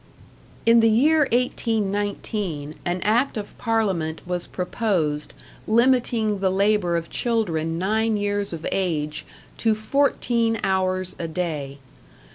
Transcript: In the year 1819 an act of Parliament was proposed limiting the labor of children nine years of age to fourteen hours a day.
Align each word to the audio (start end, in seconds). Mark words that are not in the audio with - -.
In 0.65 0.79
the 0.79 0.89
year 0.89 1.27
1819 1.31 2.73
an 2.87 3.01
act 3.01 3.37
of 3.37 3.55
Parliament 3.59 4.19
was 4.25 4.47
proposed 4.47 5.31
limiting 5.67 6.39
the 6.39 6.49
labor 6.49 6.97
of 6.97 7.11
children 7.11 7.77
nine 7.77 8.17
years 8.17 8.51
of 8.51 8.65
age 8.71 9.27
to 9.59 9.75
fourteen 9.75 10.59
hours 10.63 11.15
a 11.19 11.27
day. 11.27 11.77